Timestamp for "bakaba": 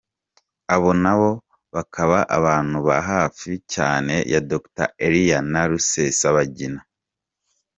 1.75-2.17